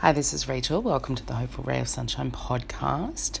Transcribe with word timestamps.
Hi, 0.00 0.12
this 0.12 0.32
is 0.32 0.48
Rachel. 0.48 0.80
Welcome 0.80 1.14
to 1.16 1.26
the 1.26 1.34
Hopeful 1.34 1.62
Ray 1.62 1.78
of 1.78 1.86
Sunshine 1.86 2.30
podcast. 2.30 3.40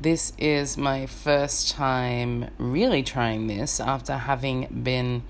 This 0.00 0.32
is 0.38 0.78
my 0.78 1.04
first 1.04 1.70
time 1.72 2.48
really 2.56 3.02
trying 3.02 3.46
this 3.46 3.78
after 3.78 4.14
having 4.14 4.82
been, 4.82 5.22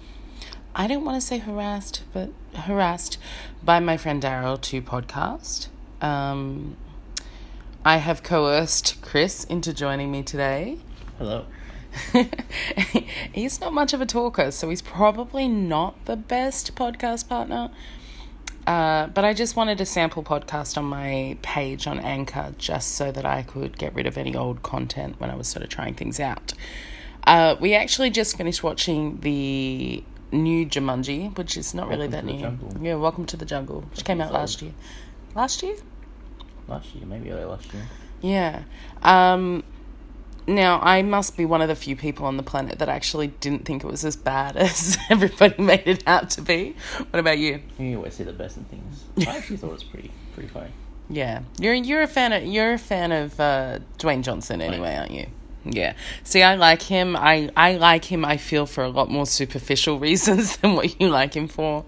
I 0.77 0.87
don't 0.87 1.05
want 1.05 1.21
to 1.21 1.27
say 1.27 1.39
harassed, 1.39 2.05
but 2.13 2.31
harassed 2.55 3.19
by 3.61 3.81
my 3.81 3.97
friend 3.97 4.23
Daryl 4.23 4.61
to 4.61 4.81
podcast. 4.81 5.67
Um, 6.01 6.77
I 7.85 7.97
have 7.97 8.23
coerced 8.23 9.03
Chris 9.03 9.43
into 9.43 9.75
joining 9.75 10.13
me 10.13 10.23
today. 10.23 10.79
Hello. 11.19 11.47
he's 13.33 13.61
not 13.61 13.73
much 13.73 13.93
of 13.93 14.01
a 14.01 14.07
talker, 14.07 14.53
so 14.53 14.71
he's 14.71 14.83
probably 14.83 15.49
not 15.49 16.05
the 16.05 16.17
best 16.17 16.77
podcast 16.77 17.29
partner. 17.29 17.73
Uh, 18.69 19.07
but 19.07 19.25
I 19.25 19.33
just 19.33 19.57
wanted 19.57 19.81
a 19.81 19.87
sample 19.87 20.23
podcast 20.23 20.77
on 20.77 20.85
my 20.85 21.39
page 21.41 21.87
on 21.87 21.99
Anchor 22.01 22.55
just 22.59 22.97
so 22.97 23.11
that 23.11 23.25
I 23.25 23.43
could 23.43 23.79
get 23.79 23.95
rid 23.95 24.07
of 24.07 24.19
any 24.19 24.37
old 24.37 24.63
content 24.63 25.19
when 25.19 25.31
I 25.31 25.37
was 25.37 25.49
sort 25.49 25.63
of 25.63 25.71
trying 25.71 25.95
things 25.95 26.21
out. 26.21 26.53
Uh, 27.27 27.57
we 27.59 27.75
actually 27.75 28.11
just 28.11 28.37
finished 28.37 28.63
watching 28.63 29.21
the 29.21 30.05
new 30.33 30.67
Jumanji, 30.67 31.35
which 31.39 31.57
is 31.57 31.73
not 31.73 31.89
really 31.89 32.09
that 32.09 32.27
new. 32.27 32.39
Jungle. 32.39 32.77
Yeah, 32.83 32.97
Welcome 32.97 33.25
to 33.27 33.39
the 33.39 33.47
Jungle, 33.47 33.81
which 33.91 34.05
came 34.05 34.21
out 34.21 34.35
last 34.35 34.61
year. 34.61 34.75
Last 35.35 35.63
year? 35.63 35.77
Last 36.67 36.95
year, 36.95 37.07
maybe 37.07 37.31
early 37.31 37.45
last 37.45 37.73
year. 37.73 37.85
Yeah. 38.21 38.65
Um, 39.03 39.65
now, 40.49 40.81
I 40.81 41.03
must 41.03 41.37
be 41.37 41.45
one 41.45 41.61
of 41.61 41.69
the 41.69 41.77
few 41.77 41.95
people 41.95 42.27
on 42.27 42.37
the 42.37 42.43
planet 42.43 42.79
that 42.79 42.89
actually 42.89 43.29
didn't 43.29 43.65
think 43.65 43.85
it 43.85 43.87
was 43.87 44.05
as 44.05 44.17
bad 44.17 44.57
as 44.57 44.99
everybody 45.11 45.63
made 45.63 45.87
it 45.87 46.03
out 46.07 46.31
to 46.31 46.43
be. 46.43 46.75
What 47.11 47.21
about 47.21 47.39
you? 47.39 47.61
You 47.79 47.99
always 47.99 48.15
see 48.15 48.25
the 48.25 48.33
best 48.33 48.57
in 48.57 48.65
things. 48.65 49.05
I 49.29 49.37
actually 49.37 49.59
thought 49.59 49.71
it 49.71 49.75
was 49.75 49.85
pretty 49.85 50.11
pretty 50.35 50.49
funny. 50.49 50.71
Yeah, 51.11 51.43
you're 51.59 51.75
you're 51.75 52.03
a 52.03 52.07
fan 52.07 52.33
of 52.33 52.45
you're 52.45 52.73
a 52.73 52.79
fan 52.79 53.13
of 53.13 53.39
uh, 53.39 53.79
Dwayne 53.99 54.23
Johnson 54.23 54.61
anyway, 54.61 54.97
aren't 54.97 55.13
you? 55.13 55.27
Yeah. 55.65 55.95
See, 56.25 56.43
I 56.43 56.55
like 56.55 56.83
him. 56.83 57.17
I 57.17 57.51
I 57.57 57.75
like 57.75 58.07
him. 58.07 58.25
I 58.25 58.37
feel 58.37 58.67
for 58.67 58.85
a 58.85 58.89
lot 58.89 59.11
more 59.11 59.27
superficial 59.27 59.99
reasons 60.09 60.57
than 60.59 60.75
what 60.75 61.01
you 61.01 61.09
like 61.09 61.35
him 61.35 61.49
for. 61.49 61.85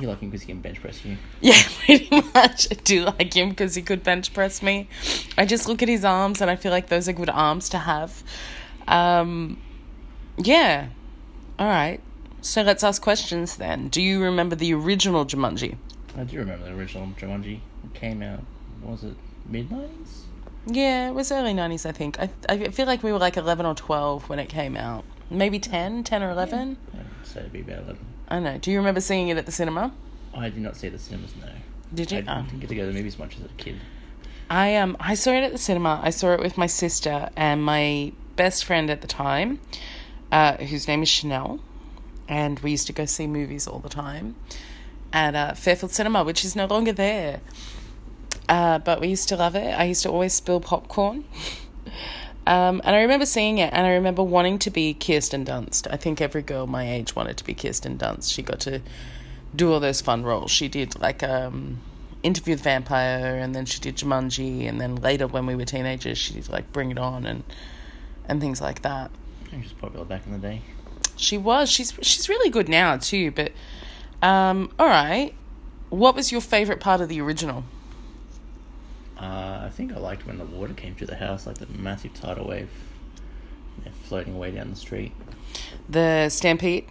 You 0.00 0.08
like 0.08 0.20
him 0.20 0.30
because 0.30 0.42
he 0.42 0.46
can 0.48 0.60
bench 0.60 0.80
press 0.80 1.04
you. 1.04 1.16
Yeah, 1.40 1.60
pretty 1.84 2.08
much. 2.34 2.68
I 2.70 2.74
do 2.74 3.04
like 3.04 3.34
him 3.34 3.50
because 3.50 3.74
he 3.74 3.82
could 3.82 4.02
bench 4.02 4.32
press 4.34 4.62
me. 4.62 4.88
I 5.38 5.46
just 5.46 5.68
look 5.68 5.82
at 5.82 5.88
his 5.88 6.04
arms 6.04 6.40
and 6.40 6.50
I 6.50 6.56
feel 6.56 6.72
like 6.72 6.88
those 6.88 7.08
are 7.08 7.12
good 7.12 7.30
arms 7.30 7.68
to 7.70 7.78
have. 7.78 8.22
Um, 8.88 9.60
yeah. 10.36 10.88
All 11.58 11.68
right. 11.68 12.00
So 12.40 12.62
let's 12.62 12.84
ask 12.84 13.00
questions 13.00 13.56
then. 13.56 13.88
Do 13.88 14.02
you 14.02 14.22
remember 14.22 14.56
the 14.56 14.74
original 14.74 15.24
Jumanji? 15.24 15.76
I 16.16 16.24
do 16.24 16.38
remember 16.38 16.66
the 16.66 16.74
original 16.74 17.08
Jumanji. 17.18 17.60
It 17.84 17.94
came 17.94 18.22
out, 18.22 18.44
was 18.82 19.04
it 19.04 19.16
mid 19.46 19.70
90s? 19.70 20.22
Yeah, 20.66 21.08
it 21.08 21.12
was 21.12 21.30
early 21.30 21.52
90s, 21.52 21.86
I 21.86 21.92
think. 21.92 22.18
I, 22.18 22.30
I 22.48 22.68
feel 22.68 22.86
like 22.86 23.02
we 23.02 23.12
were 23.12 23.18
like 23.18 23.36
11 23.36 23.66
or 23.66 23.74
12 23.74 24.28
when 24.28 24.38
it 24.38 24.48
came 24.48 24.76
out. 24.76 25.04
Maybe 25.30 25.58
10, 25.58 26.04
10 26.04 26.22
or 26.22 26.30
11? 26.30 26.76
I'd 26.92 27.26
say 27.26 27.40
it'd 27.40 27.52
be 27.52 27.60
about 27.60 27.84
11. 27.84 27.98
I 28.28 28.38
know. 28.40 28.58
Do 28.58 28.70
you 28.70 28.78
remember 28.78 29.00
seeing 29.00 29.28
it 29.28 29.36
at 29.36 29.46
the 29.46 29.52
cinema? 29.52 29.92
I 30.34 30.48
did 30.48 30.58
not 30.62 30.76
see 30.76 30.88
the 30.88 30.98
cinemas, 30.98 31.34
no. 31.40 31.48
Did 31.92 32.10
you? 32.10 32.18
I 32.18 32.20
didn't 32.22 32.48
Oh. 32.54 32.58
get 32.58 32.68
to 32.70 32.74
go 32.74 32.80
to 32.82 32.86
the 32.88 32.92
movies 32.92 33.18
much 33.18 33.36
as 33.36 33.44
a 33.44 33.48
kid. 33.56 33.76
I 34.50 34.76
um 34.76 34.96
I 35.00 35.14
saw 35.14 35.30
it 35.32 35.42
at 35.44 35.52
the 35.52 35.58
cinema. 35.58 36.00
I 36.02 36.10
saw 36.10 36.32
it 36.32 36.40
with 36.40 36.58
my 36.58 36.66
sister 36.66 37.30
and 37.36 37.62
my 37.64 38.12
best 38.36 38.64
friend 38.64 38.90
at 38.90 39.00
the 39.00 39.06
time, 39.06 39.60
uh, 40.32 40.56
whose 40.56 40.88
name 40.88 41.02
is 41.02 41.08
Chanel, 41.08 41.60
and 42.28 42.58
we 42.60 42.70
used 42.72 42.86
to 42.88 42.92
go 42.92 43.04
see 43.04 43.26
movies 43.26 43.66
all 43.68 43.78
the 43.78 43.88
time 43.88 44.34
at 45.12 45.34
uh, 45.34 45.54
Fairfield 45.54 45.92
Cinema, 45.92 46.24
which 46.24 46.44
is 46.44 46.56
no 46.56 46.66
longer 46.66 46.92
there. 46.92 47.40
Uh, 48.48 48.78
but 48.80 49.00
we 49.00 49.08
used 49.08 49.28
to 49.28 49.36
love 49.36 49.54
it. 49.54 49.72
I 49.78 49.84
used 49.84 50.02
to 50.02 50.10
always 50.10 50.34
spill 50.34 50.60
popcorn. 50.60 51.24
Um, 52.46 52.82
and 52.84 52.94
I 52.94 53.00
remember 53.02 53.24
seeing 53.26 53.58
it, 53.58 53.72
and 53.72 53.86
I 53.86 53.92
remember 53.92 54.22
wanting 54.22 54.58
to 54.60 54.70
be 54.70 54.92
Kirsten 54.92 55.44
Dunst. 55.44 55.86
I 55.90 55.96
think 55.96 56.20
every 56.20 56.42
girl 56.42 56.66
my 56.66 56.90
age 56.90 57.16
wanted 57.16 57.36
to 57.38 57.44
be 57.44 57.54
Kirsten 57.54 57.96
Dunst. 57.96 58.32
She 58.32 58.42
got 58.42 58.60
to 58.60 58.82
do 59.56 59.72
all 59.72 59.80
those 59.80 60.00
fun 60.00 60.24
roles. 60.24 60.50
She 60.50 60.68
did 60.68 61.00
like 61.00 61.22
um, 61.22 61.78
Interview 62.22 62.56
the 62.56 62.62
Vampire, 62.62 63.36
and 63.36 63.54
then 63.54 63.64
she 63.64 63.80
did 63.80 63.96
Jumanji, 63.96 64.68
and 64.68 64.80
then 64.80 64.96
later 64.96 65.26
when 65.26 65.46
we 65.46 65.54
were 65.54 65.64
teenagers, 65.64 66.18
she 66.18 66.34
did 66.34 66.48
like 66.50 66.70
Bring 66.72 66.90
It 66.90 66.98
On 66.98 67.24
and 67.24 67.44
and 68.28 68.40
things 68.40 68.60
like 68.60 68.82
that. 68.82 69.10
She 69.50 69.56
was 69.56 69.72
popular 69.72 70.04
back 70.04 70.26
in 70.26 70.32
the 70.32 70.38
day. 70.38 70.62
She 71.16 71.38
was. 71.38 71.70
She's 71.70 71.94
she's 72.02 72.28
really 72.28 72.50
good 72.50 72.68
now 72.68 72.96
too. 72.98 73.30
But 73.30 73.52
um, 74.22 74.70
all 74.78 74.86
right, 74.86 75.34
what 75.90 76.14
was 76.14 76.32
your 76.32 76.40
favorite 76.40 76.80
part 76.80 77.00
of 77.00 77.08
the 77.08 77.20
original? 77.20 77.64
Uh, 79.18 79.62
I 79.66 79.70
think 79.72 79.92
I 79.92 79.98
liked 79.98 80.26
when 80.26 80.38
the 80.38 80.44
water 80.44 80.74
came 80.74 80.94
through 80.94 81.06
the 81.08 81.16
house, 81.16 81.46
like 81.46 81.58
the 81.58 81.66
massive 81.68 82.14
tidal 82.14 82.46
wave 82.48 82.70
floating 84.04 84.34
away 84.34 84.50
down 84.50 84.70
the 84.70 84.76
street. 84.76 85.12
The 85.88 86.28
Stampede. 86.28 86.86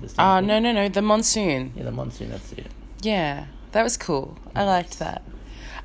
The 0.00 0.06
Oh 0.06 0.08
stampede. 0.40 0.48
no 0.48 0.58
no 0.58 0.72
no 0.72 0.88
the 0.88 1.02
monsoon. 1.02 1.72
Yeah, 1.76 1.84
the 1.84 1.90
monsoon, 1.92 2.30
that's 2.30 2.52
it. 2.52 2.66
Yeah, 3.00 3.46
that 3.72 3.82
was 3.82 3.96
cool. 3.96 4.36
I 4.54 4.64
liked 4.64 4.98
that. 4.98 5.22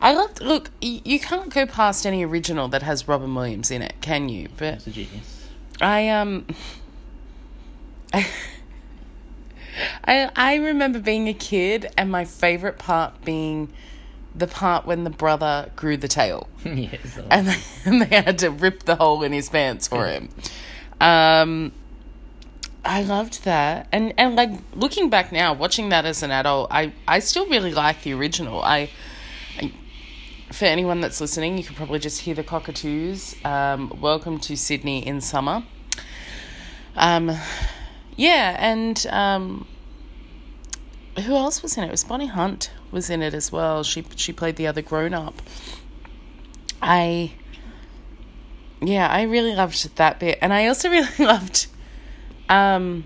I 0.01 0.13
loved. 0.13 0.41
Look, 0.41 0.69
y- 0.81 1.01
you 1.03 1.19
can't 1.19 1.51
go 1.53 1.65
past 1.65 2.05
any 2.05 2.23
original 2.23 2.67
that 2.69 2.83
has 2.83 3.07
Robin 3.07 3.33
Williams 3.33 3.71
in 3.71 3.81
it, 3.81 3.93
can 4.01 4.29
you? 4.29 4.49
But 4.57 4.75
It's 4.75 4.87
a 4.87 4.91
genius. 4.91 5.47
I 5.81 6.09
um. 6.09 6.45
I 10.05 10.29
I 10.35 10.55
remember 10.55 10.99
being 10.99 11.27
a 11.27 11.33
kid 11.33 11.91
and 11.97 12.11
my 12.11 12.25
favorite 12.25 12.77
part 12.79 13.23
being 13.23 13.71
the 14.37 14.47
part 14.47 14.85
when 14.85 15.03
the 15.03 15.09
brother 15.09 15.71
grew 15.75 15.97
the 15.97 16.07
tail 16.07 16.47
yes. 16.63 17.15
that 17.15 17.25
and 17.31 17.47
they, 17.47 17.57
and 17.85 18.01
they 18.01 18.15
had 18.15 18.37
to 18.39 18.49
rip 18.49 18.83
the 18.83 18.95
hole 18.95 19.23
in 19.23 19.33
his 19.33 19.49
pants 19.49 19.87
for 19.87 20.07
him. 20.07 20.29
Um, 21.01 21.71
I 22.85 23.03
loved 23.03 23.43
that, 23.43 23.87
and 23.91 24.13
and 24.17 24.35
like 24.35 24.51
looking 24.73 25.09
back 25.09 25.31
now, 25.31 25.53
watching 25.53 25.89
that 25.89 26.05
as 26.05 26.23
an 26.23 26.31
adult, 26.31 26.71
I 26.71 26.93
I 27.07 27.19
still 27.19 27.45
really 27.47 27.73
like 27.73 28.03
the 28.03 28.13
original. 28.13 28.63
I, 28.63 28.89
I 29.57 29.73
for 30.51 30.65
anyone 30.65 31.01
that's 31.01 31.19
listening, 31.19 31.57
you 31.57 31.63
can 31.65 31.75
probably 31.75 31.99
just 31.99 32.21
hear 32.21 32.33
the 32.33 32.43
cockatoos. 32.43 33.35
Um, 33.43 33.93
welcome 33.99 34.39
to 34.39 34.55
Sydney 34.55 35.05
in 35.05 35.19
summer. 35.19 35.63
Um, 36.95 37.37
yeah, 38.15 38.55
and 38.57 39.05
um, 39.07 39.67
who 41.25 41.35
else 41.35 41.61
was 41.61 41.77
in 41.77 41.83
it? 41.83 41.87
It 41.87 41.91
was 41.91 42.03
Bonnie 42.03 42.27
Hunt 42.27 42.71
was 42.91 43.09
in 43.09 43.21
it 43.21 43.33
as 43.33 43.51
well. 43.51 43.83
She 43.83 44.05
she 44.15 44.33
played 44.33 44.55
the 44.55 44.67
other 44.67 44.81
grown 44.81 45.13
up. 45.13 45.41
I 46.81 47.33
yeah, 48.81 49.07
I 49.07 49.23
really 49.23 49.55
loved 49.55 49.95
that 49.95 50.19
bit, 50.19 50.37
and 50.41 50.53
I 50.53 50.67
also 50.67 50.89
really 50.91 51.07
loved, 51.19 51.67
um, 52.47 53.05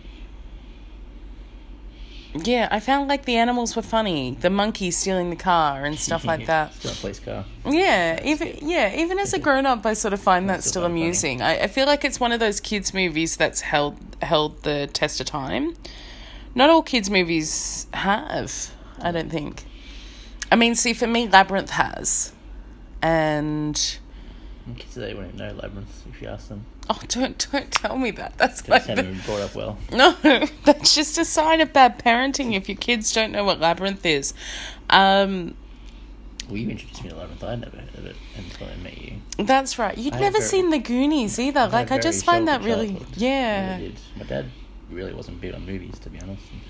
yeah, 2.34 2.68
I 2.72 2.80
found 2.80 3.08
like 3.08 3.26
the 3.26 3.38
animals 3.38 3.76
were 3.76 3.82
funny, 3.82 4.38
the 4.40 4.50
monkey 4.50 4.92
stealing 4.92 5.30
the 5.30 5.36
car 5.36 5.86
and 5.86 5.98
stuff 5.98 6.26
like 6.26 6.46
that. 6.48 6.74
Still 6.74 6.94
police 6.96 7.20
car. 7.20 7.46
Yeah, 7.66 8.22
even 8.24 8.58
yeah, 8.62 8.96
even 8.96 9.20
as 9.20 9.34
a 9.34 9.40
grown 9.40 9.66
up, 9.66 9.86
I 9.86 9.94
sort 9.94 10.14
of 10.14 10.22
find 10.22 10.50
that 10.50 10.62
Still 10.62 10.72
still 10.72 10.86
amusing. 10.86 11.42
I, 11.42 11.64
I 11.64 11.68
feel 11.68 11.86
like 11.86 12.04
it's 12.04 12.20
one 12.20 12.32
of 12.32 12.40
those 12.40 12.60
kids 12.60 12.94
movies 12.94 13.38
that's 13.38 13.62
held 13.62 13.98
held 14.22 14.64
the 14.64 14.88
test 14.88 15.20
of 15.20 15.28
time. 15.28 15.76
Not 16.56 16.70
all 16.70 16.82
kids 16.84 17.10
movies 17.10 17.88
have, 17.94 18.72
I 19.02 19.12
don't 19.12 19.30
think. 19.32 19.64
I 20.52 20.56
mean, 20.56 20.76
see, 20.76 20.94
for 20.94 21.08
me, 21.08 21.28
Labyrinth 21.28 21.72
has, 21.72 22.34
and 23.02 23.76
Kids 24.78 24.94
today 24.94 25.14
wouldn't 25.14 25.36
know 25.36 25.54
Labyrinth 25.54 26.04
if 26.08 26.22
you 26.22 26.28
ask 26.28 26.50
them. 26.50 26.66
oh, 26.90 27.00
don't 27.08 27.48
don't 27.52 27.72
tell 27.72 27.98
me 27.98 28.12
that. 28.12 28.38
That's 28.38 28.68
like 28.70 28.84
haven't 28.86 29.06
been 29.06 29.22
brought 29.26 29.42
up 29.42 29.56
well. 29.56 29.78
no, 29.92 30.12
that's 30.66 30.94
just 30.94 31.18
a 31.18 31.26
sign 31.26 31.62
of 31.62 31.74
bad 31.74 31.98
parenting 32.00 32.54
if 32.56 32.68
your 32.70 32.78
kids 32.78 33.12
don't 33.14 33.32
know 33.32 33.44
what 33.44 33.60
Labyrinth 33.60 34.06
is. 34.06 34.34
Um, 34.90 35.56
Well, 36.48 36.58
you 36.58 36.70
introduced 36.70 37.04
me 37.04 37.10
to 37.10 37.16
labyrinth. 37.16 37.44
I'd 37.44 37.62
never 37.62 37.78
heard 37.78 37.96
of 37.98 38.06
it 38.06 38.16
until 38.38 38.68
I 38.68 38.76
met 38.84 38.98
you. 39.02 39.14
that's 39.40 39.80
right. 39.80 39.98
You'd 39.98 40.14
I 40.16 40.20
never 40.20 40.38
very- 40.40 40.50
seen 40.50 40.70
the 40.70 40.80
Goonies 40.80 41.40
either. 41.40 41.62
I 41.62 41.66
Like 41.68 41.92
I 41.92 41.98
just 41.98 42.24
find 42.26 42.48
that 42.50 42.62
really, 42.62 42.90
childhood. 42.90 43.18
yeah. 43.18 43.76
I 43.78 43.82
really. 43.82 43.96
My 44.18 44.24
dad 44.26 44.46
really 44.92 45.14
wasn't 45.14 45.42
big 45.42 45.54
on 45.54 45.66
movies, 45.66 45.98
to 46.00 46.10
be 46.10 46.20
honest. 46.20 46.44
And 46.52 46.62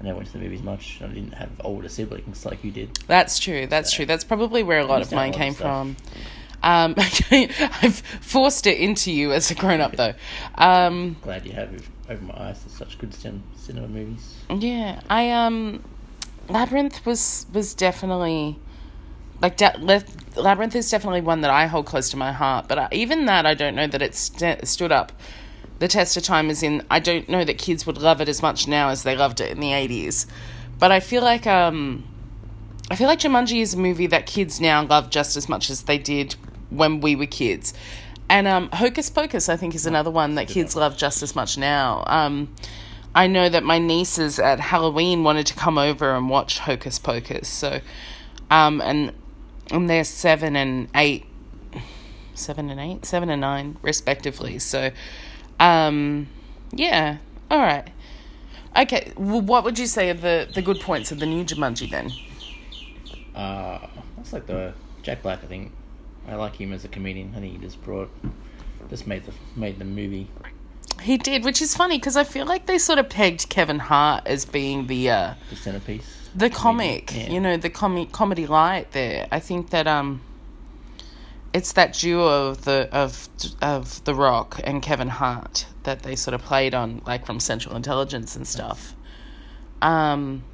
I 0.00 0.04
never 0.04 0.16
went 0.16 0.28
to 0.28 0.32
the 0.34 0.38
movies 0.44 0.62
much. 0.62 1.00
I 1.02 1.06
didn't 1.08 1.32
have 1.34 1.50
older 1.60 1.88
siblings 1.88 2.44
like 2.46 2.62
you 2.64 2.70
did. 2.70 2.94
That's 3.06 3.38
true. 3.38 3.66
That's 3.66 3.90
So- 3.90 3.96
true. 3.96 4.06
That's 4.06 4.24
probably 4.24 4.62
where 4.62 4.78
a 4.80 4.84
lot 4.86 5.02
of 5.02 5.12
mine 5.12 5.32
lot 5.32 5.38
came 5.38 5.54
stuff. 5.54 5.66
from. 5.66 5.96
Um, 6.62 6.94
I've 7.30 8.02
forced 8.20 8.66
it 8.66 8.78
into 8.78 9.10
you 9.12 9.32
as 9.32 9.50
a 9.50 9.54
grown 9.54 9.80
up, 9.80 9.92
though. 9.96 10.12
Um, 10.56 11.16
Glad 11.22 11.46
you 11.46 11.52
have 11.52 11.88
over 12.08 12.22
my 12.22 12.34
eyes 12.48 12.62
to 12.64 12.68
such 12.68 12.98
good 12.98 13.14
cinema 13.14 13.88
movies. 13.88 14.34
yeah, 14.50 15.00
I 15.08 15.30
um, 15.30 15.82
Labyrinth 16.48 17.06
was 17.06 17.46
was 17.52 17.72
definitely 17.72 18.58
like 19.40 19.56
da- 19.56 19.76
Lef- 19.78 20.36
Labyrinth 20.36 20.76
is 20.76 20.90
definitely 20.90 21.22
one 21.22 21.40
that 21.42 21.50
I 21.50 21.66
hold 21.66 21.86
close 21.86 22.10
to 22.10 22.18
my 22.18 22.32
heart. 22.32 22.68
But 22.68 22.78
I, 22.78 22.88
even 22.92 23.24
that, 23.26 23.46
I 23.46 23.54
don't 23.54 23.74
know 23.74 23.86
that 23.86 24.02
it 24.02 24.14
st- 24.14 24.66
stood 24.68 24.92
up 24.92 25.12
the 25.80 25.88
test 25.88 26.16
of 26.16 26.22
time. 26.22 26.48
is 26.48 26.62
in, 26.62 26.86
I 26.90 27.00
don't 27.00 27.28
know 27.28 27.44
that 27.44 27.58
kids 27.58 27.84
would 27.86 27.98
love 27.98 28.20
it 28.20 28.28
as 28.28 28.40
much 28.40 28.68
now 28.68 28.90
as 28.90 29.02
they 29.02 29.16
loved 29.16 29.40
it 29.40 29.50
in 29.50 29.60
the 29.60 29.72
eighties. 29.72 30.26
But 30.78 30.92
I 30.92 31.00
feel 31.00 31.22
like 31.22 31.46
um, 31.46 32.04
I 32.90 32.96
feel 32.96 33.08
like 33.08 33.20
Jumanji 33.20 33.60
is 33.60 33.74
a 33.74 33.78
movie 33.78 34.06
that 34.06 34.26
kids 34.26 34.60
now 34.60 34.84
love 34.84 35.10
just 35.10 35.36
as 35.36 35.48
much 35.48 35.68
as 35.68 35.82
they 35.82 35.98
did 35.98 36.36
when 36.70 37.00
we 37.00 37.16
were 37.16 37.26
kids. 37.26 37.74
And 38.28 38.46
um, 38.46 38.70
Hocus 38.72 39.10
Pocus, 39.10 39.48
I 39.48 39.56
think, 39.56 39.74
is 39.74 39.86
another 39.86 40.10
one 40.10 40.36
that 40.36 40.46
kids 40.46 40.76
love 40.76 40.96
just 40.96 41.20
as 41.20 41.34
much 41.34 41.58
now. 41.58 42.04
Um, 42.06 42.54
I 43.12 43.26
know 43.26 43.48
that 43.48 43.64
my 43.64 43.78
nieces 43.78 44.38
at 44.38 44.60
Halloween 44.60 45.24
wanted 45.24 45.46
to 45.48 45.54
come 45.54 45.78
over 45.78 46.14
and 46.14 46.30
watch 46.30 46.60
Hocus 46.60 46.98
Pocus. 47.00 47.48
So, 47.48 47.80
um, 48.50 48.80
and 48.80 49.12
and 49.72 49.90
they're 49.90 50.04
seven 50.04 50.54
and 50.54 50.88
eight, 50.94 51.26
seven 52.34 52.70
and 52.70 52.80
eight, 52.80 53.04
seven 53.04 53.30
and 53.30 53.40
nine, 53.40 53.78
respectively. 53.82 54.60
So, 54.60 54.92
um, 55.60 56.26
yeah, 56.72 57.18
all 57.50 57.58
right. 57.60 57.88
Okay, 58.76 59.12
well, 59.16 59.40
what 59.40 59.64
would 59.64 59.78
you 59.78 59.86
say 59.86 60.10
are 60.10 60.14
the, 60.14 60.48
the 60.54 60.62
good 60.62 60.80
points 60.80 61.10
of 61.12 61.18
the 61.20 61.26
new 61.26 61.44
Jumanji 61.44 61.90
then? 61.90 62.10
Uh, 63.34 63.86
that's 64.16 64.32
like 64.32 64.46
the 64.46 64.72
Jack 65.02 65.22
Black. 65.22 65.42
I 65.42 65.46
think 65.46 65.72
I 66.28 66.34
like 66.34 66.56
him 66.56 66.72
as 66.72 66.84
a 66.84 66.88
comedian. 66.88 67.32
I 67.36 67.40
think 67.40 67.52
he 67.54 67.58
just 67.58 67.82
brought, 67.82 68.10
just 68.88 69.06
made 69.06 69.24
the 69.24 69.32
made 69.56 69.78
the 69.78 69.84
movie. 69.84 70.28
He 71.02 71.16
did, 71.16 71.44
which 71.44 71.62
is 71.62 71.74
funny 71.76 71.96
because 71.98 72.16
I 72.16 72.24
feel 72.24 72.44
like 72.46 72.66
they 72.66 72.76
sort 72.78 72.98
of 72.98 73.08
pegged 73.08 73.48
Kevin 73.48 73.78
Hart 73.78 74.24
as 74.26 74.44
being 74.44 74.86
the 74.86 75.10
uh, 75.10 75.34
The 75.48 75.56
centerpiece. 75.56 76.28
the 76.34 76.50
comic, 76.50 77.14
Yeah. 77.16 77.30
you 77.30 77.40
know, 77.40 77.56
the 77.56 77.70
comic 77.70 78.12
comedy 78.12 78.46
light. 78.46 78.92
There, 78.92 79.26
I 79.32 79.40
think 79.40 79.70
that 79.70 79.86
um, 79.86 80.20
it's 81.52 81.72
that 81.72 81.94
duo 81.94 82.48
of 82.48 82.64
the 82.64 82.88
of 82.92 83.28
of 83.60 84.02
The 84.04 84.14
Rock 84.14 84.60
and 84.64 84.82
Kevin 84.82 85.08
Hart 85.08 85.66
that 85.82 86.02
they 86.02 86.14
sort 86.16 86.34
of 86.34 86.42
played 86.42 86.74
on, 86.74 87.02
like 87.06 87.26
from 87.26 87.40
Central 87.40 87.74
Intelligence 87.76 88.36
and 88.36 88.46
stuff. 88.46 88.94
Um, 89.82 90.44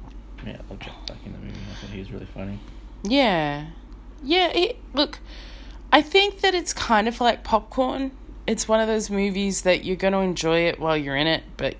Yeah, 0.45 0.53
I 0.53 0.69
love 0.69 0.79
Jack 0.79 1.05
Black 1.05 1.19
in 1.25 1.33
the 1.33 1.37
movie. 1.39 1.53
I 1.71 1.75
thought 1.75 1.89
he 1.89 1.99
was 1.99 2.11
really 2.11 2.25
funny. 2.25 2.59
Yeah. 3.03 3.67
Yeah, 4.23 4.47
it, 4.47 4.77
look, 4.93 5.19
I 5.91 6.01
think 6.01 6.41
that 6.41 6.55
it's 6.55 6.73
kind 6.73 7.07
of 7.07 7.21
like 7.21 7.43
popcorn. 7.43 8.11
It's 8.47 8.67
one 8.67 8.79
of 8.79 8.87
those 8.87 9.09
movies 9.09 9.61
that 9.63 9.83
you're 9.83 9.97
going 9.97 10.13
to 10.13 10.19
enjoy 10.19 10.59
it 10.61 10.79
while 10.79 10.97
you're 10.97 11.15
in 11.17 11.27
it, 11.27 11.43
but 11.57 11.75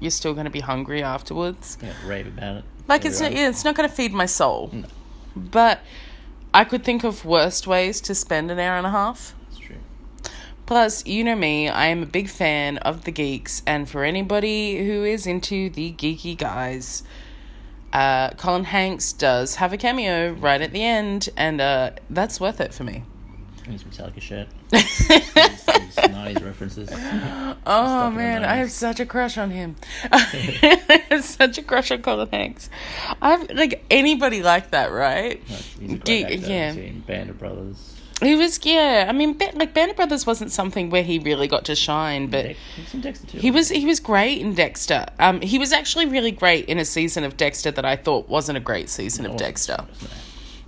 you're 0.00 0.10
still 0.10 0.32
going 0.32 0.46
to 0.46 0.50
be 0.50 0.60
hungry 0.60 1.02
afterwards. 1.02 1.76
Yeah, 1.82 1.92
rave 2.06 2.26
about 2.26 2.56
it. 2.56 2.64
Like 2.88 3.04
it's 3.04 3.20
not, 3.20 3.32
yeah, 3.32 3.48
it's 3.50 3.64
not 3.64 3.74
going 3.74 3.88
to 3.88 3.94
feed 3.94 4.12
my 4.14 4.26
soul. 4.26 4.70
No. 4.72 4.88
But 5.36 5.80
I 6.52 6.64
could 6.64 6.84
think 6.84 7.04
of 7.04 7.24
worst 7.24 7.66
ways 7.66 8.00
to 8.02 8.14
spend 8.14 8.50
an 8.50 8.58
hour 8.58 8.76
and 8.76 8.86
a 8.86 8.90
half. 8.90 9.34
That's 9.48 9.58
true. 9.58 9.76
Plus, 10.66 11.06
you 11.06 11.22
know 11.24 11.36
me, 11.36 11.68
I 11.68 11.86
am 11.86 12.02
a 12.02 12.06
big 12.06 12.28
fan 12.28 12.78
of 12.78 13.04
the 13.04 13.10
geeks, 13.10 13.62
and 13.66 13.88
for 13.88 14.04
anybody 14.04 14.86
who 14.86 15.04
is 15.04 15.26
into 15.26 15.70
the 15.70 15.92
geeky 15.92 16.36
guys, 16.36 17.02
uh, 17.92 18.30
Colin 18.30 18.64
Hanks 18.64 19.12
does 19.12 19.56
have 19.56 19.72
a 19.72 19.76
cameo 19.76 20.32
right 20.32 20.60
at 20.60 20.72
the 20.72 20.82
end, 20.82 21.28
and 21.36 21.60
uh, 21.60 21.90
that's 22.10 22.40
worth 22.40 22.60
it 22.60 22.74
for 22.74 22.84
me. 22.84 23.04
His 23.72 23.84
Metallica 23.84 24.20
shirt. 24.20 24.48
His, 24.72 24.82
his 24.98 25.96
90s 25.96 26.44
references. 26.44 26.88
Oh 26.90 26.94
Stuck 26.96 28.08
in 28.08 28.14
the 28.14 28.20
man, 28.20 28.44
I 28.44 28.56
have 28.56 28.70
such 28.70 29.00
a 29.00 29.06
crush 29.06 29.36
on 29.38 29.50
him. 29.50 29.76
I 30.12 31.04
have 31.10 31.24
such 31.24 31.58
a 31.58 31.62
crush 31.62 31.90
on 31.90 32.02
Colin 32.02 32.28
Hanks. 32.30 32.70
I've 33.20 33.50
like 33.50 33.84
anybody 33.90 34.42
like 34.42 34.70
that, 34.70 34.90
right? 34.90 35.42
He's 35.46 35.92
a 35.92 35.96
great 35.96 36.04
Ge- 36.04 36.32
actor. 36.32 36.50
yeah. 36.50 36.72
Band 37.06 37.30
of 37.30 37.38
Brothers. 37.38 37.94
He 38.20 38.34
was, 38.34 38.58
yeah. 38.64 39.06
I 39.08 39.12
mean, 39.12 39.38
like 39.54 39.74
Band 39.74 39.90
of 39.92 39.96
Brothers 39.96 40.26
wasn't 40.26 40.50
something 40.50 40.90
where 40.90 41.04
he 41.04 41.20
really 41.20 41.46
got 41.46 41.64
to 41.66 41.76
shine, 41.76 42.26
but 42.26 42.42
Dex- 42.46 42.58
He's 42.74 42.94
in 42.94 43.00
Dexter 43.00 43.26
too. 43.28 43.38
he 43.38 43.50
was 43.52 43.68
he 43.68 43.86
was 43.86 44.00
great 44.00 44.40
in 44.40 44.54
Dexter. 44.54 45.06
Um, 45.20 45.40
he 45.40 45.56
was 45.58 45.72
actually 45.72 46.06
really 46.06 46.32
great 46.32 46.64
in 46.66 46.78
a 46.78 46.84
season 46.84 47.22
of 47.22 47.36
Dexter 47.36 47.70
that 47.70 47.84
I 47.84 47.94
thought 47.94 48.28
wasn't 48.28 48.58
a 48.58 48.60
great 48.60 48.88
season 48.88 49.24
of 49.24 49.36
Dexter. 49.36 49.84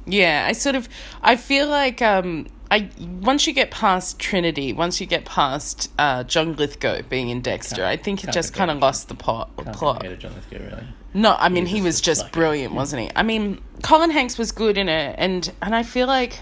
Yeah, 0.07 0.45
I 0.49 0.53
sort 0.53 0.77
of 0.77 0.89
I 1.23 1.35
feel 1.37 1.67
like 1.69 2.01
um 2.03 2.47
I 2.71 2.89
once 2.99 3.47
you 3.47 3.53
get 3.53 3.71
past 3.71 4.19
Trinity, 4.19 4.73
once 4.73 5.01
you 5.01 5.07
get 5.07 5.25
past 5.25 5.91
uh, 5.99 6.23
John 6.25 6.55
Lithgow 6.55 7.03
being 7.03 7.29
in 7.29 7.41
Dexter, 7.41 7.77
Can't- 7.77 7.87
I 7.89 7.97
think 7.97 8.23
it 8.25 8.33
just 8.33 8.55
kind 8.55 8.71
of 8.71 8.79
lost 8.79 9.09
the 9.09 9.15
pot, 9.15 9.51
Can't 9.57 9.77
plot. 9.77 10.03
John 10.19 10.35
Lithgow, 10.35 10.59
really. 10.59 10.85
No, 11.13 11.35
I 11.39 11.49
mean 11.49 11.65
was 11.65 11.71
he 11.73 11.77
just 11.79 11.85
was 11.85 12.01
just 12.01 12.21
sucker. 12.21 12.33
brilliant, 12.33 12.75
wasn't 12.75 13.03
he? 13.03 13.11
I 13.17 13.25
mean, 13.25 13.61
Colin 13.83 14.11
Hanks 14.11 14.39
was 14.39 14.53
good 14.53 14.79
in 14.79 14.89
it, 14.89 15.17
and 15.19 15.53
and 15.61 15.75
I 15.75 15.83
feel 15.83 16.07
like 16.07 16.39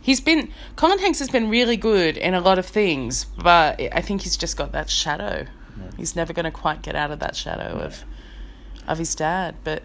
he's 0.00 0.20
been 0.20 0.50
Colin 0.74 0.98
Hanks 0.98 1.20
has 1.20 1.28
been 1.30 1.48
really 1.48 1.76
good 1.76 2.16
in 2.16 2.34
a 2.34 2.40
lot 2.40 2.58
of 2.58 2.66
things, 2.66 3.24
but 3.24 3.80
I 3.92 4.00
think 4.00 4.22
he's 4.22 4.36
just 4.36 4.56
got 4.56 4.72
that 4.72 4.90
shadow. 4.90 5.46
Yeah. 5.78 5.90
He's 5.96 6.16
never 6.16 6.32
going 6.32 6.44
to 6.46 6.50
quite 6.50 6.82
get 6.82 6.96
out 6.96 7.12
of 7.12 7.20
that 7.20 7.36
shadow 7.36 7.78
of 7.78 8.02
of 8.88 8.98
his 8.98 9.14
dad. 9.14 9.54
But 9.62 9.84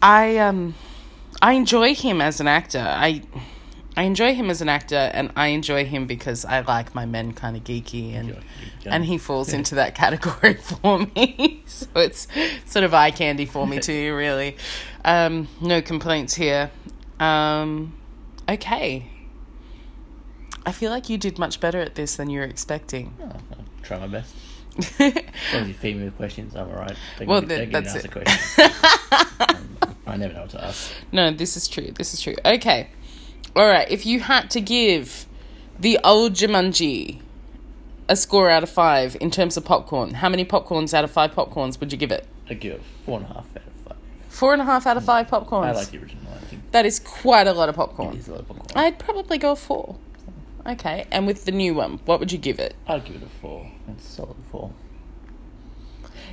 I 0.00 0.36
um 0.38 0.76
I 1.42 1.54
enjoy 1.54 1.94
him 1.96 2.20
as 2.20 2.38
an 2.40 2.46
actor. 2.46 2.78
I 2.86 3.22
I 3.96 4.02
enjoy 4.02 4.34
him 4.34 4.50
as 4.50 4.60
an 4.60 4.68
actor, 4.68 5.10
and 5.14 5.32
I 5.36 5.48
enjoy 5.48 5.84
him 5.86 6.06
because 6.06 6.44
I 6.44 6.60
like 6.60 6.94
my 6.94 7.06
men 7.06 7.32
kind 7.32 7.56
of 7.56 7.64
geeky 7.64 8.14
and 8.14 8.36
and 8.84 9.04
he 9.04 9.16
falls 9.18 9.52
into 9.54 9.74
that 9.76 9.94
category 9.94 10.54
for 10.82 10.98
me. 11.14 11.62
so 11.66 11.86
it's 11.96 12.28
sort 12.66 12.84
of 12.84 12.92
eye 12.92 13.10
candy 13.10 13.46
for 13.46 13.66
me 13.66 13.78
too, 13.80 14.14
really. 14.24 14.56
Um, 15.04 15.48
no 15.60 15.80
complaints 15.80 16.34
here. 16.34 16.70
Um, 17.18 17.94
okay. 18.48 19.06
I 20.66 20.72
feel 20.72 20.90
like 20.90 21.08
you 21.08 21.16
did 21.16 21.38
much 21.38 21.60
better 21.60 21.80
at 21.80 21.94
this 21.94 22.16
than 22.16 22.28
you 22.28 22.40
were 22.40 22.44
expecting. 22.46 23.14
Oh, 23.20 23.24
I'll 23.24 23.64
try 23.82 23.98
my 23.98 24.08
best. 24.08 24.34
As 24.78 25.00
long 25.00 25.12
as 25.62 25.68
you 25.68 25.74
feed 25.74 25.96
me 25.96 26.04
with 26.04 26.16
questions, 26.16 26.54
I'm 26.54 26.68
alright. 26.68 26.96
Well, 27.24 27.40
me- 27.40 27.60
me 27.60 27.66
that's 27.66 27.94
it. 27.94 28.04
a 28.04 28.08
question. 28.08 28.70
Um, 29.38 29.94
I 30.06 30.16
never 30.16 30.34
know 30.34 30.42
what 30.42 30.50
to 30.50 30.64
ask. 30.64 30.92
no, 31.12 31.30
this 31.32 31.56
is 31.56 31.66
true. 31.66 31.90
This 31.92 32.14
is 32.14 32.20
true. 32.20 32.34
Okay. 32.44 32.88
All 33.56 33.66
right. 33.66 33.90
If 33.90 34.04
you 34.06 34.20
had 34.20 34.50
to 34.50 34.60
give 34.60 35.26
the 35.80 35.98
old 36.04 36.34
Jumanji 36.34 37.20
a 38.08 38.14
score 38.14 38.50
out 38.50 38.62
of 38.62 38.70
five 38.70 39.16
in 39.20 39.30
terms 39.30 39.56
of 39.56 39.64
popcorn, 39.64 40.14
how 40.14 40.28
many 40.28 40.44
popcorns 40.44 40.94
out 40.94 41.04
of 41.04 41.10
five 41.10 41.32
popcorns 41.32 41.80
would 41.80 41.90
you 41.90 41.98
give 41.98 42.12
it? 42.12 42.26
I 42.48 42.54
give 42.54 42.82
four 43.04 43.18
and 43.18 43.24
a 43.26 43.32
half 43.32 43.46
out 43.56 43.62
of 43.66 43.72
five. 43.88 43.96
Four 44.28 44.52
and 44.52 44.62
a 44.62 44.64
half 44.66 44.86
out 44.86 44.96
of 44.96 45.04
five 45.04 45.26
popcorns. 45.26 45.64
I 45.64 45.72
like 45.72 45.88
the 45.90 45.98
original. 45.98 46.22
I 46.34 46.38
think 46.44 46.70
That 46.72 46.86
is 46.86 47.00
quite 47.00 47.46
a 47.46 47.52
lot 47.52 47.68
of 47.68 47.74
popcorn. 47.74 48.16
is 48.16 48.28
a 48.28 48.32
lot 48.32 48.40
of 48.40 48.48
popcorn. 48.48 48.68
I'd 48.76 48.98
probably 48.98 49.38
go 49.38 49.54
four. 49.54 49.96
Okay, 50.66 51.06
and 51.10 51.26
with 51.26 51.44
the 51.44 51.52
new 51.52 51.74
one, 51.74 52.00
what 52.04 52.20
would 52.20 52.30
you 52.32 52.38
give 52.38 52.58
it? 52.58 52.74
I'd 52.86 53.04
give 53.04 53.16
it 53.16 53.22
a 53.22 53.28
four. 53.40 53.70
It's 53.88 54.06
solid 54.06 54.36
four. 54.50 54.70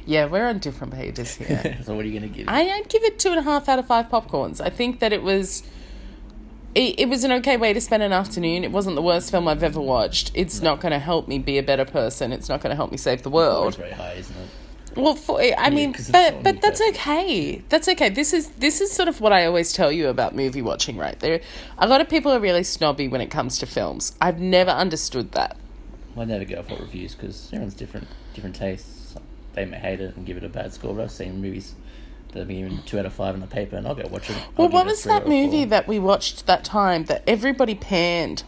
Yeah, 0.06 0.26
we're 0.26 0.48
on 0.48 0.60
different 0.60 0.94
pages 0.94 1.36
here. 1.36 1.80
so 1.86 1.96
what 1.96 2.04
are 2.04 2.08
you 2.08 2.20
gonna 2.20 2.32
give? 2.32 2.48
it? 2.48 2.52
I, 2.52 2.70
I'd 2.70 2.90
give 2.90 3.04
it 3.04 3.18
two 3.20 3.30
and 3.30 3.40
a 3.40 3.44
half 3.44 3.70
out 3.70 3.80
of 3.80 3.88
five 3.88 4.10
popcorns. 4.10 4.60
I 4.60 4.70
think 4.70 5.00
that 5.00 5.14
it 5.14 5.24
was. 5.24 5.64
It, 6.76 7.00
it 7.02 7.10
was 7.10 7.24
an 7.24 7.32
okay 7.34 7.56
way 7.58 7.74
to 7.74 7.80
spend 7.82 8.02
an 8.04 8.12
afternoon. 8.14 8.64
It 8.64 8.72
wasn't 8.72 8.96
the 8.96 9.02
worst 9.02 9.30
film 9.32 9.48
I've 9.48 9.64
ever 9.64 9.80
watched. 9.80 10.32
It's 10.34 10.62
not 10.62 10.80
going 10.80 10.92
to 10.92 11.00
help 11.00 11.28
me 11.28 11.38
be 11.38 11.58
a 11.58 11.64
better 11.64 11.86
person. 11.86 12.32
It's 12.34 12.50
not 12.50 12.62
going 12.62 12.72
to 12.72 12.76
help 12.76 12.92
me 12.92 12.98
save 12.98 13.22
the 13.24 13.30
It's 13.30 13.34
world. 13.36 13.76
very 13.76 13.92
high, 13.92 14.14
isn't 14.14 14.36
it? 14.36 14.50
Well, 14.96 15.16
for, 15.16 15.42
I 15.42 15.70
mean, 15.72 15.92
it's 15.96 16.12
but 16.12 16.44
but 16.44 16.62
that's 16.62 16.80
that- 16.80 16.90
okay. 16.94 17.64
That's 17.70 17.88
okay. 17.90 18.10
This 18.10 18.32
is 18.32 18.50
this 18.52 18.80
is 18.80 18.92
sort 18.92 19.08
of 19.08 19.22
what 19.22 19.34
I 19.34 19.46
always 19.46 19.74
tell 19.74 19.92
you 19.92 20.08
about 20.08 20.36
movie 20.36 20.62
watching. 20.62 20.98
Right 20.98 21.20
there, 21.20 21.42
a 21.80 21.88
lot 21.88 22.00
of 22.00 22.08
people 22.10 22.32
are 22.32 22.40
really 22.40 22.64
snobby 22.64 23.08
when 23.08 23.20
it 23.20 23.32
comes 23.32 23.58
to 23.60 23.66
films. 23.66 24.16
I've 24.22 24.40
never 24.40 24.70
understood 24.70 25.32
that. 25.32 25.58
I 26.16 26.26
never 26.26 26.46
go 26.46 26.62
for 26.62 26.76
reviews 26.76 27.16
because 27.16 27.48
everyone's 27.48 27.74
different, 27.74 28.08
different 28.36 28.56
tastes. 28.56 29.16
They 29.54 29.66
may 29.66 29.78
hate 29.80 30.00
it 30.00 30.16
and 30.16 30.28
give 30.28 30.38
it 30.38 30.44
a 30.44 30.50
bad 30.50 30.74
score, 30.74 30.94
but 30.94 31.02
I've 31.04 31.12
seen 31.12 31.42
movies 31.42 31.74
have 32.40 32.48
been 32.48 32.64
given 32.64 32.84
two 32.84 33.00
out 33.00 33.06
of 33.06 33.14
five 33.14 33.36
in 33.36 33.42
the 33.42 33.48
paper, 33.48 33.76
and 33.76 33.88
I'll 33.88 33.96
go 33.96 34.08
watch 34.10 34.30
it. 34.30 34.36
I'll 34.36 34.52
Well, 34.58 34.70
what 34.70 34.88
it 34.88 34.90
was 34.90 35.04
that 35.04 35.28
movie 35.28 35.66
that 35.66 35.88
we 35.88 36.00
watched 36.00 36.46
that 36.48 36.64
time 36.64 37.06
that 37.06 37.24
everybody 37.28 37.76
panned? 37.76 38.44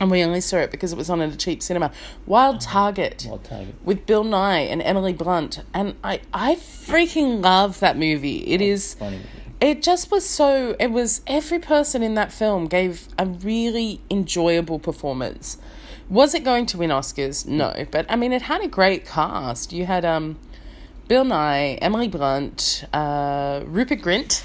And 0.00 0.10
we 0.10 0.24
only 0.24 0.40
saw 0.40 0.56
it 0.56 0.72
because 0.72 0.92
it 0.92 0.96
was 0.96 1.08
on 1.08 1.20
at 1.20 1.32
a 1.32 1.36
cheap 1.36 1.62
cinema. 1.62 1.92
Wild 2.26 2.60
Target 2.60 3.26
Wild 3.28 3.44
Target. 3.44 3.76
with 3.84 4.06
Bill 4.06 4.24
Nighy 4.24 4.66
and 4.68 4.82
Emily 4.82 5.12
Blunt. 5.12 5.62
And 5.72 5.94
I, 6.02 6.20
I 6.32 6.56
freaking 6.56 7.40
love 7.42 7.78
that 7.78 7.96
movie. 7.96 8.38
It 8.38 8.60
is. 8.60 8.94
Funny 8.94 9.18
movie. 9.18 9.28
It 9.60 9.82
just 9.82 10.10
was 10.10 10.28
so. 10.28 10.74
It 10.80 10.88
was 10.90 11.20
every 11.28 11.60
person 11.60 12.02
in 12.02 12.14
that 12.14 12.32
film 12.32 12.66
gave 12.66 13.06
a 13.18 13.24
really 13.24 14.00
enjoyable 14.10 14.80
performance. 14.80 15.58
Was 16.10 16.34
it 16.34 16.44
going 16.44 16.66
to 16.66 16.78
win 16.78 16.90
Oscars? 16.90 17.46
No, 17.46 17.86
but 17.90 18.04
I 18.10 18.16
mean, 18.16 18.32
it 18.32 18.42
had 18.42 18.62
a 18.62 18.68
great 18.68 19.06
cast. 19.06 19.72
You 19.72 19.86
had 19.86 20.04
um, 20.04 20.38
Bill 21.06 21.24
Nighy, 21.24 21.78
Emily 21.82 22.08
Blunt, 22.08 22.84
uh, 22.92 23.62
Rupert 23.66 24.00
Grint 24.00 24.40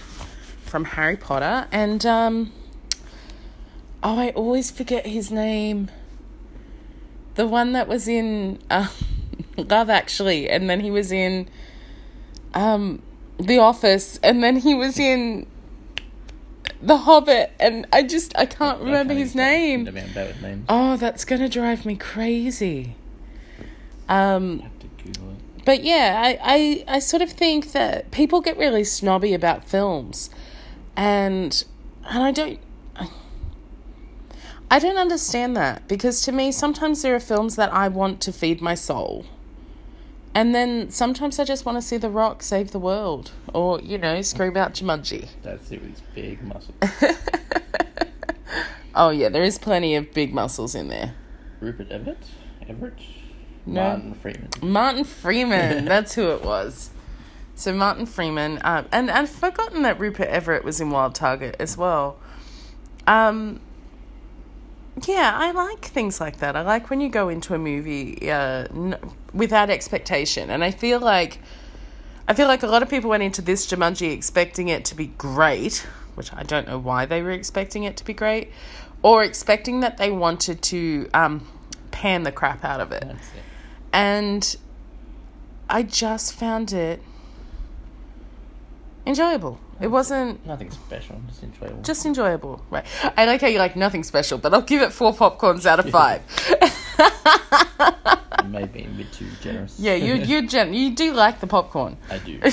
from 0.65 0.83
Harry 0.83 1.15
Potter, 1.15 1.67
and 1.71 2.05
um, 2.05 2.51
oh, 4.03 4.19
I 4.19 4.31
always 4.31 4.69
forget 4.69 5.05
his 5.05 5.31
name. 5.31 5.89
The 7.35 7.47
one 7.47 7.71
that 7.73 7.87
was 7.87 8.09
in 8.09 8.59
uh, 8.69 8.89
Love 9.57 9.89
Actually, 9.89 10.49
and 10.49 10.69
then 10.69 10.81
he 10.81 10.91
was 10.91 11.13
in 11.13 11.47
um, 12.53 13.01
The 13.37 13.59
Office, 13.59 14.19
and 14.21 14.43
then 14.43 14.57
he 14.57 14.75
was 14.75 14.99
in 14.99 15.47
The 16.81 16.97
Hobbit, 16.97 17.53
and 17.57 17.87
I 17.93 18.03
just 18.03 18.37
I 18.37 18.45
can't 18.45 18.81
remember 18.81 19.13
his 19.13 19.33
name. 19.33 19.87
I'm 19.87 19.93
bad 19.93 20.27
with 20.27 20.41
names. 20.41 20.65
Oh, 20.67 20.97
that's 20.97 21.23
gonna 21.23 21.47
drive 21.47 21.85
me 21.85 21.95
crazy. 21.95 22.95
Um, 24.09 24.59
I 24.59 24.63
have 24.63 24.79
to 24.79 24.87
Google 25.03 25.29
it. 25.29 25.58
But 25.69 25.83
yeah, 25.83 26.19
I, 26.19 26.39
I, 26.87 26.95
I 26.95 26.99
sort 26.99 27.21
of 27.21 27.31
think 27.31 27.73
that 27.73 28.09
people 28.09 28.41
get 28.41 28.57
really 28.57 28.83
snobby 28.83 29.35
about 29.35 29.65
films, 29.65 30.31
and 30.95 31.63
and 32.05 32.23
I 32.23 32.31
don't. 32.31 32.59
I 34.71 34.79
don't 34.79 34.97
understand 34.97 35.55
that 35.57 35.87
because 35.87 36.23
to 36.23 36.31
me, 36.31 36.51
sometimes 36.51 37.03
there 37.03 37.13
are 37.13 37.19
films 37.19 37.55
that 37.55 37.71
I 37.71 37.87
want 37.87 38.19
to 38.21 38.33
feed 38.33 38.61
my 38.61 38.73
soul. 38.73 39.27
And 40.33 40.55
then 40.55 40.89
sometimes 40.89 41.37
I 41.37 41.43
just 41.43 41.67
want 41.67 41.75
to 41.75 41.83
see 41.83 41.97
The 41.97 42.09
Rock 42.09 42.41
save 42.41 42.71
the 42.71 42.79
world 42.79 43.31
or, 43.53 43.79
you 43.81 43.97
know, 43.99 44.23
scream 44.23 44.57
out 44.57 44.73
Jumanji. 44.73 45.27
That's 45.43 45.71
it 45.71 45.81
with 45.81 45.91
his 45.91 46.01
big 46.15 46.41
muscle. 46.43 46.73
Oh, 48.95 49.11
yeah, 49.11 49.29
there 49.29 49.43
is 49.43 49.57
plenty 49.57 49.95
of 49.95 50.13
big 50.13 50.33
muscles 50.33 50.75
in 50.75 50.89
there. 50.89 51.13
Rupert 51.61 51.91
Everett? 51.91 52.17
Everett? 52.67 52.97
No. 53.73 53.81
Martin 53.81 54.13
Freeman. 54.13 54.49
Martin 54.61 55.03
Freeman, 55.03 55.85
that's 55.85 56.15
who 56.15 56.29
it 56.31 56.43
was. 56.43 56.89
So 57.55 57.73
Martin 57.73 58.05
Freeman, 58.05 58.59
um, 58.63 58.87
and 58.91 59.11
I've 59.11 59.29
forgotten 59.29 59.81
that 59.83 59.99
Rupert 59.99 60.27
Everett 60.27 60.63
was 60.63 60.79
in 60.79 60.89
Wild 60.91 61.13
Target 61.13 61.55
as 61.59 61.77
well. 61.77 62.17
Um, 63.05 63.59
yeah, 65.05 65.33
I 65.35 65.51
like 65.51 65.83
things 65.85 66.21
like 66.21 66.37
that. 66.37 66.55
I 66.55 66.61
like 66.61 66.89
when 66.89 67.01
you 67.01 67.09
go 67.09 67.29
into 67.29 67.53
a 67.53 67.57
movie 67.57 68.29
uh, 68.31 68.67
n- 68.73 68.97
without 69.33 69.69
expectation, 69.69 70.49
and 70.49 70.63
I 70.63 70.71
feel 70.71 70.99
like 70.99 71.39
I 72.27 72.33
feel 72.33 72.47
like 72.47 72.63
a 72.63 72.67
lot 72.67 72.83
of 72.83 72.89
people 72.89 73.09
went 73.09 73.23
into 73.23 73.41
this 73.41 73.67
Jumanji 73.67 74.13
expecting 74.13 74.67
it 74.67 74.85
to 74.85 74.95
be 74.95 75.07
great, 75.07 75.85
which 76.15 76.31
I 76.33 76.43
don't 76.43 76.67
know 76.67 76.77
why 76.77 77.05
they 77.05 77.21
were 77.21 77.31
expecting 77.31 77.83
it 77.83 77.97
to 77.97 78.05
be 78.05 78.13
great, 78.13 78.51
or 79.01 79.23
expecting 79.23 79.79
that 79.81 79.97
they 79.97 80.11
wanted 80.11 80.61
to 80.63 81.09
um, 81.13 81.47
pan 81.91 82.23
the 82.23 82.31
crap 82.31 82.63
out 82.63 82.79
of 82.79 82.91
it 82.91 83.03
That's 83.05 83.27
it. 83.29 83.43
And 83.93 84.55
I 85.69 85.83
just 85.83 86.33
found 86.33 86.71
it 86.73 87.01
enjoyable. 89.05 89.59
It 89.81 89.87
wasn't 89.87 90.45
Nothing 90.45 90.71
special, 90.71 91.21
just 91.27 91.41
enjoyable. 91.43 91.81
just 91.83 92.05
enjoyable, 92.05 92.65
right? 92.69 92.85
I 93.15 93.25
like 93.25 93.39
how 93.41 93.47
you 93.47 93.59
like 93.59 93.75
nothing 93.77 94.03
special, 94.03 94.37
but 94.37 94.53
I'll 94.53 94.61
give 94.61 94.81
it 94.81 94.91
four 94.91 95.13
popcorns 95.13 95.65
out 95.65 95.79
of 95.79 95.89
five. 95.99 96.21
You 98.43 98.49
may 98.49 98.65
be 98.65 98.83
a 98.83 98.87
bit 98.89 99.11
too 99.13 99.27
generous. 99.41 99.79
yeah, 99.79 99.93
you 99.95 100.13
you 100.25 100.47
gen- 100.47 100.73
you 100.73 100.93
do 100.95 101.13
like 101.13 101.39
the 101.39 101.47
popcorn. 101.47 101.97
I 102.09 102.17
do. 102.17 102.39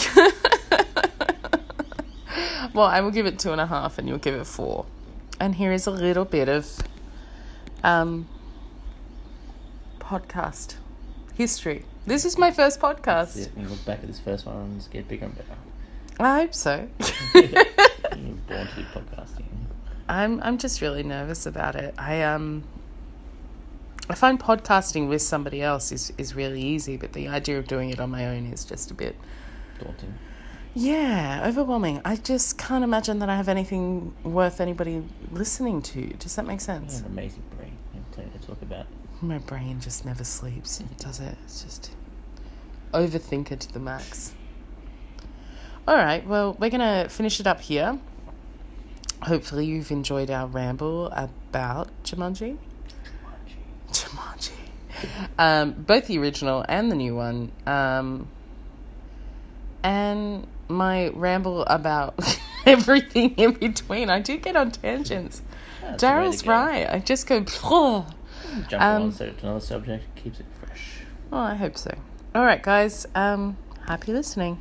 Well, 2.75 2.85
I 2.85 3.01
will 3.01 3.11
give 3.11 3.25
it 3.25 3.39
two 3.39 3.53
and 3.53 3.61
a 3.61 3.67
half, 3.67 3.97
and 3.97 4.07
you'll 4.07 4.19
give 4.19 4.35
it 4.35 4.47
four. 4.47 4.85
And 5.41 5.55
here 5.55 5.73
is 5.73 5.87
a 5.87 5.91
little 5.91 6.27
bit 6.27 6.47
of 6.51 6.77
um, 7.83 8.29
podcast 9.99 10.75
history. 11.37 11.85
This 12.07 12.25
is 12.25 12.39
my 12.39 12.51
first 12.51 12.81
podcast. 12.81 13.37
it. 13.37 13.51
You 13.57 13.67
look 13.69 13.85
back 13.85 14.01
at 14.01 14.07
this 14.07 14.19
first 14.21 14.47
one 14.47 14.57
and 14.57 14.79
just 14.79 14.91
get 14.91 15.09
bigger 15.09 15.27
and 15.27 15.35
better. 15.37 15.57
I 16.19 16.41
hope 16.43 16.55
so. 16.55 16.89
You're 17.35 17.43
born 17.45 18.67
to 18.67 18.75
do 18.77 18.83
podcasting. 18.95 19.45
I'm 20.09 20.41
I'm 20.43 20.57
just 20.57 20.81
really 20.81 21.03
nervous 21.03 21.47
about 21.47 21.75
it. 21.75 21.95
I 21.99 22.23
um 22.23 22.63
I 24.09 24.15
find 24.15 24.39
podcasting 24.39 25.09
with 25.09 25.21
somebody 25.21 25.61
else 25.63 25.91
is, 25.91 26.13
is 26.17 26.35
really 26.35 26.63
easy, 26.63 26.97
but 26.97 27.13
the 27.13 27.27
idea 27.27 27.59
of 27.59 27.67
doing 27.67 27.91
it 27.91 27.99
on 27.99 28.11
my 28.11 28.27
own 28.29 28.47
is 28.53 28.65
just 28.65 28.93
a 28.93 28.95
bit 28.95 29.17
Daunting. 29.83 30.15
yeah, 30.75 31.43
overwhelming. 31.45 32.01
I 32.05 32.15
just 32.17 32.57
can't 32.57 32.85
imagine 32.85 33.19
that 33.19 33.29
I 33.29 33.35
have 33.37 33.49
anything 33.49 34.15
worth 34.23 34.61
anybody 34.61 35.03
listening 35.33 35.83
to. 35.83 36.07
Does 36.21 36.37
that 36.37 36.47
make 36.47 36.61
You 36.61 36.67
sense? 36.67 36.99
have 36.99 37.07
an 37.07 37.13
amazing 37.13 37.43
brain. 37.57 37.73
You 37.95 38.01
have 38.01 38.13
plenty 38.13 38.31
to 38.39 38.47
talk 38.47 38.63
about. 38.63 38.87
My 39.21 39.39
brain 39.39 39.81
just 39.81 40.05
never 40.05 40.25
sleeps, 40.25 40.79
does 40.99 41.21
it? 41.21 41.37
It's 41.45 41.63
just 41.63 41.91
overthinker 42.93 43.59
to 43.59 43.73
the 43.73 43.79
max. 43.79 44.35
All 45.89 45.97
right, 45.97 46.27
well, 46.27 46.57
we're 46.59 46.71
going 46.71 46.81
to 46.81 47.09
finish 47.09 47.41
it 47.41 47.47
up 47.47 47.61
here. 47.61 47.99
Hopefully, 49.23 49.67
you've 49.67 49.91
enjoyed 49.91 50.31
our 50.31 50.47
ramble 50.47 51.07
about 51.07 51.89
Jumanji. 52.05 52.59
Jumanji. 53.91 54.51
Um, 55.39 55.73
both 55.73 56.07
the 56.07 56.19
original 56.19 56.65
and 56.69 56.91
the 56.91 56.97
new 56.97 57.15
one. 57.15 57.53
Um, 57.67 58.29
and 59.83 60.47
my 60.69 61.09
ramble 61.09 61.63
about 61.63 62.19
everything 62.67 63.35
in 63.37 63.53
between. 63.53 64.11
I 64.11 64.21
do 64.21 64.37
get 64.37 64.57
on 64.57 64.73
tangents. 64.73 65.43
Yeah, 65.83 65.95
it's 65.95 66.03
a 66.03 66.07
way 66.07 66.13
to 66.13 66.19
Daryl's 66.19 66.47
right. 66.47 66.89
I 66.89 66.99
just 66.99 67.27
go, 67.27 67.45
oh, 67.65 68.07
Jump 68.69 68.83
Um, 68.83 69.03
on 69.05 69.13
to 69.13 69.33
another 69.43 69.61
subject 69.61 70.15
keeps 70.17 70.41
it 70.41 70.47
fresh. 70.61 71.01
Well, 71.31 71.41
I 71.43 71.55
hope 71.55 71.77
so. 71.77 71.97
All 72.35 72.45
right, 72.45 72.63
guys. 72.63 73.07
Um, 73.15 73.57
happy 73.87 74.13
listening. 74.13 74.59